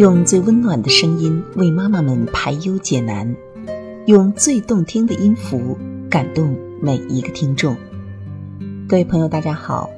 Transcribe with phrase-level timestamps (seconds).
[0.00, 3.36] 用最温暖的声音为妈妈们排忧解难，
[4.06, 5.76] 用最动听的音符
[6.08, 7.76] 感动每一个听众。
[8.88, 9.90] 各位朋友，大家好，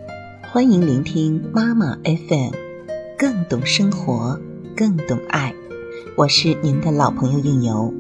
[0.51, 2.51] 欢迎聆听妈妈 FM，
[3.17, 4.41] 更懂生活，
[4.75, 5.55] 更懂爱。
[6.17, 7.95] 我是您的老朋友应由。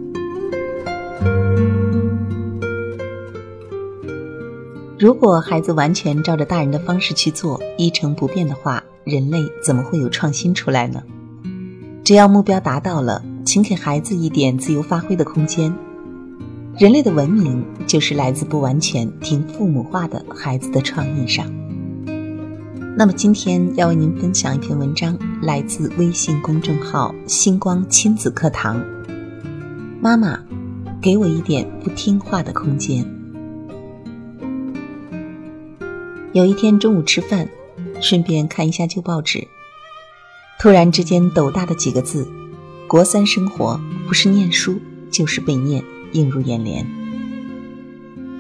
[4.98, 11.00] 如果孩子完全照着大人的方式去做，一成不变的话，人类怎么会有创新出来呢？
[12.04, 15.72] 只要目标达到了，请给孩子一点自由发挥的空间。
[16.76, 21.46] 人类的文明就是来自不完全听父母话的孩子的创意上。
[22.96, 28.84] 那么今天要为您分享一篇文章，来自微信公众号“星光亲子课堂”。
[30.02, 30.40] 妈妈，
[31.00, 33.04] 给我一点不听话的空间。
[36.32, 37.48] 有一天中午吃饭，
[38.00, 39.46] 顺便看一下旧报纸。
[40.62, 42.24] 突然之间，斗大的几个字
[42.86, 45.82] “国三生活”不是念书就是被念，
[46.12, 46.86] 映入眼帘。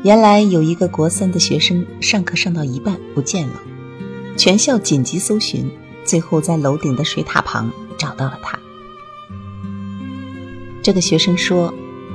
[0.04, 3.60] 原来有一个国三的学生上课上到一半不见了，
[4.36, 5.68] 全校紧急搜寻，
[6.04, 8.56] 最后在楼顶的水塔旁找到了他。
[10.80, 11.74] 这个学生说，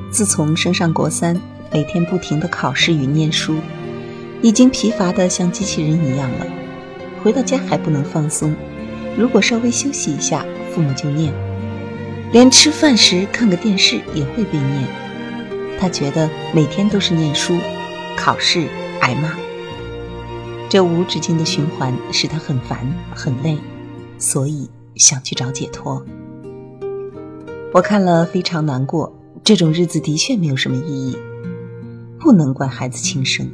[0.10, 1.38] 自从升上国三，
[1.70, 3.58] 每天不停的考试与念书，
[4.42, 6.48] 已经疲乏的像机器人一样了，
[7.22, 8.56] 回到家还不能放松。
[9.18, 11.34] 如果稍微休息一下，父母就念；
[12.32, 14.88] 连吃饭时看个电视也会被念。
[15.80, 17.58] 他觉得每天都是念书、
[18.16, 18.68] 考试、
[19.02, 19.32] 挨骂，
[20.70, 23.58] 这无止境的循环使他很烦很累，
[24.20, 26.06] 所以想去找解脱。
[27.73, 29.12] 我看了非常难过，
[29.44, 31.18] 这种日子的确没有什么意义。
[32.20, 33.50] 不能怪孩子轻生，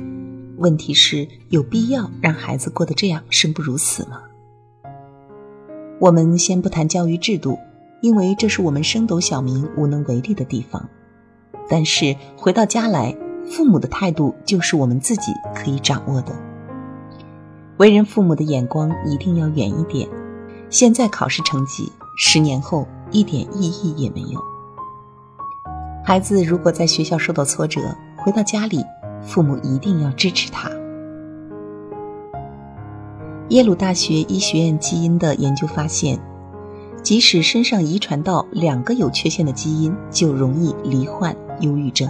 [0.58, 4.22] 问题是有必要让孩子过得这样生不如死吗？
[6.00, 7.58] 我们先不谈教育制度，
[8.02, 10.90] 因为这是我们升斗小民无能为力的地方。
[11.70, 13.16] 但是回到家来，
[13.48, 16.34] 父母的态度就是我们自己可以掌握的。
[17.78, 20.08] 为人父母的眼光一定要远一点。
[20.70, 24.42] 现在考试成绩，十年后一点意义也没有。
[26.04, 27.80] 孩子如果在学校受到挫折，
[28.18, 28.84] 回到家里，
[29.22, 30.70] 父母一定要支持他。
[33.54, 36.20] 耶鲁大学医学院基因的研究发现，
[37.04, 42.10] 即使身上遗传到两个有缺陷的基因，就容易罹患忧郁症。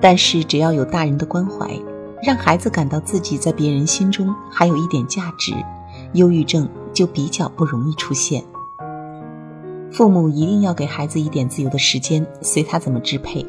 [0.00, 1.78] 但是只要有大人的关怀，
[2.22, 5.52] 让孩子感到自己在别人心中还有一点价值，
[6.14, 8.42] 忧郁症就比较不容易出现。
[9.92, 13.44] 父母一定要给孩子一点自由的时间，随他怎么支配，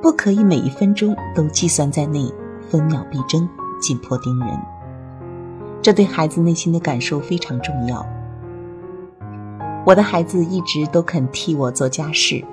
[0.00, 2.32] 不可以每一分钟都计算在内，
[2.70, 3.46] 分秒必争，
[3.82, 4.75] 紧迫盯人。
[5.86, 8.04] 这对孩子内心的感受非常重要。
[9.84, 12.44] 我的孩子一直都肯替我做家事，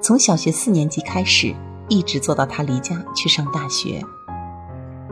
[0.00, 1.54] 从小学四年级开始，
[1.86, 4.02] 一直做到他离家去上大学。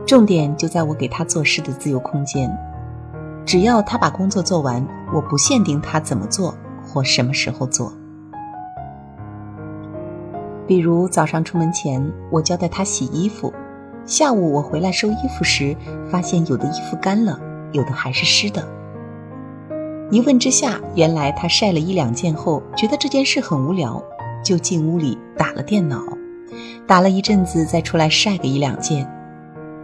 [0.05, 2.53] 重点就在我给他做事的自由空间，
[3.45, 6.53] 只要他把工作做完，我不限定他怎么做
[6.83, 7.93] 或什么时候做。
[10.67, 13.53] 比如早上出门前，我交代他洗衣服；
[14.05, 15.73] 下午我回来收衣服时，
[16.11, 17.39] 发现有的衣服干了。
[17.71, 18.67] 有的还是湿的。
[20.11, 24.03] 一问之下，原来他晒了一两件后，觉得这件事很无聊，
[24.43, 26.01] 就进屋里打了电脑，
[26.87, 29.07] 打了一阵子再出来晒个一两件。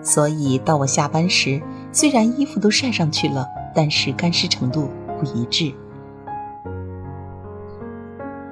[0.02, 5.72] 所以到我下班时，虽然衣服都晒上去了，但是干湿程度不一致。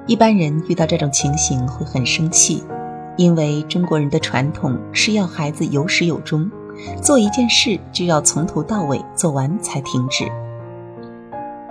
[0.06, 2.62] 一般人遇到这种情形会很生气，
[3.16, 6.50] 因为中国人的传统是要孩子有始有终。
[7.02, 10.30] 做一件事就要从头到尾做完才停止。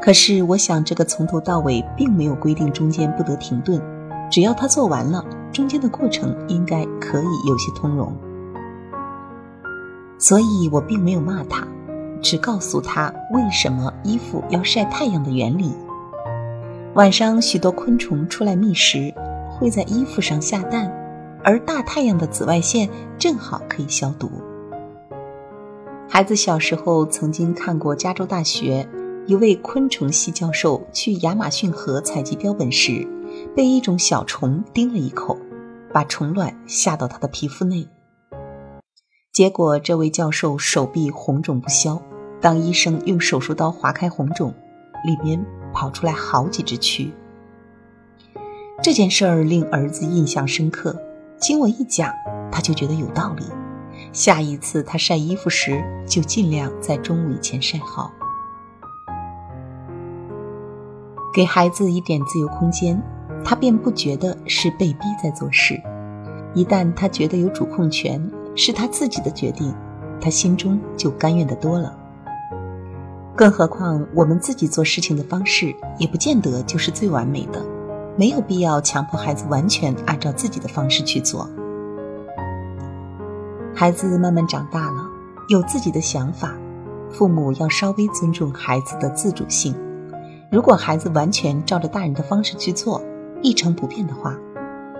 [0.01, 3.81] 可是我想，这个从头到尾并没有规定中间不得停顿，
[4.29, 8.13] 只要他做完了，中间的过程应该可以有些通融。
[10.17, 11.65] 所以我并没有骂他，
[12.21, 15.73] 只告诉他为什么衣服要晒太阳的原理。
[16.95, 19.13] 晚上许多昆虫出来觅食，
[19.57, 20.91] 会在衣服上下蛋，
[21.43, 24.29] 而大太阳的紫外线正好可以消毒。
[26.13, 28.87] 孩子小时候曾经看过加州大学
[29.25, 33.07] 一位昆虫系教授去亚马逊河采集标本时，
[33.55, 35.35] 被一种小虫叮了一口，
[35.91, 37.87] 把虫卵下到他的皮肤内。
[39.31, 41.99] 结果，这位教授手臂红肿不消。
[42.39, 44.53] 当医生用手术刀划开红肿，
[45.03, 45.43] 里面
[45.73, 47.09] 跑出来好几只蛆。
[48.83, 50.95] 这件事儿令儿子印象深刻，
[51.39, 52.13] 经我一讲，
[52.51, 53.43] 他就觉得有道理。
[54.13, 58.11] 下一次他晒衣服时，就尽量在中午以前晒好。
[61.33, 63.01] 给孩子一点自由空间，
[63.43, 65.81] 他便不觉得是被逼在做事。
[66.53, 68.23] 一旦他觉得有主控权，
[68.55, 69.73] 是他自己的决定，
[70.21, 71.97] 他心中就甘愿的多了。
[73.35, 77.65] 更何况，我们自己做事情的方式也不见得就是最完美的，
[78.15, 81.49] 没有必要强迫孩子完全按照自己的方式去做。
[83.75, 85.09] 孩子慢慢长大了，
[85.47, 86.53] 有自己的想法，
[87.11, 89.75] 父母要稍微尊重孩子的自主性。
[90.51, 93.01] 如果孩子完全照着大人的方式去做，
[93.41, 94.37] 一成不变的话，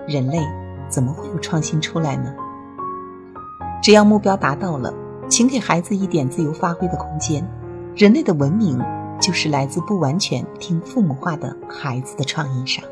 [0.08, 0.40] 人类
[0.88, 2.34] 怎么会有创新出来呢？
[3.80, 4.92] 只要目标达到了，
[5.28, 7.48] 请给孩子一点自由发挥的空间。
[7.94, 8.82] 人类的文明
[9.20, 12.84] 就是来自不完全听父母话的孩子的创意上。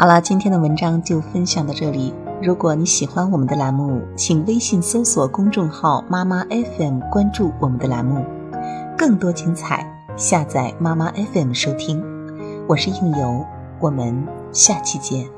[0.00, 2.14] 好了，今天的文章就分享到这里。
[2.40, 8.24] 如果你喜欢我们的栏目，请微信搜索公众号“妈妈 FM”，关注我们的栏目，
[8.96, 9.86] 更多精彩，
[10.16, 12.02] 下载妈妈 FM 收听。
[12.66, 13.44] 我是应由，
[13.78, 15.28] 我们下期见。